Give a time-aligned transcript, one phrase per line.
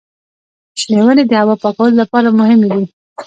[0.79, 2.83] شنې ونې د هوا پاکولو لپاره مهمې دي.